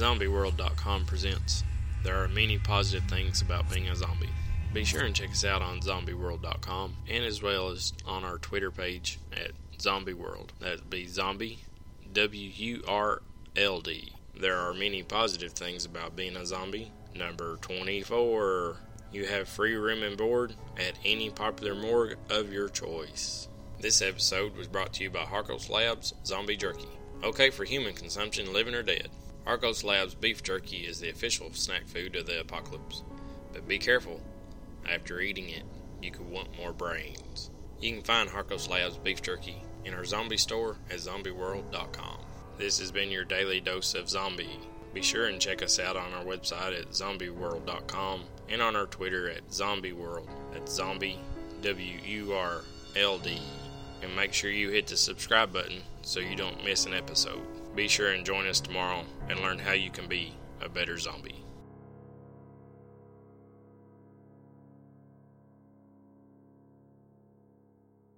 [0.00, 1.62] ZombieWorld.com presents
[2.04, 4.30] There are many positive things about being a zombie.
[4.72, 8.70] Be sure and check us out on ZombieWorld.com and as well as on our Twitter
[8.70, 10.52] page at ZombieWurld.
[10.58, 11.58] That'd be Zombie
[12.14, 13.20] W U R
[13.58, 14.14] L D.
[14.34, 16.92] There are many positive things about being a zombie.
[17.14, 18.78] Number 24.
[19.12, 23.48] You have free room and board at any popular morgue of your choice.
[23.78, 26.88] This episode was brought to you by Harkos Labs Zombie Jerky.
[27.22, 29.10] Okay for human consumption, living or dead.
[29.46, 33.02] Harkos Labs beef jerky is the official snack food of the apocalypse.
[33.52, 34.20] But be careful,
[34.88, 35.64] after eating it,
[36.02, 37.50] you could want more brains.
[37.80, 42.18] You can find Harkos Labs beef jerky in our zombie store at zombieworld.com.
[42.58, 44.60] This has been your daily dose of zombie.
[44.92, 49.30] Be sure and check us out on our website at zombieworld.com and on our Twitter
[49.30, 50.28] at zombiewurld.
[50.54, 51.18] at zombie,
[51.62, 52.62] W U R
[52.96, 53.38] L D.
[54.02, 57.40] And make sure you hit the subscribe button so you don't miss an episode.
[57.74, 61.44] Be sure and join us tomorrow and learn how you can be a better zombie.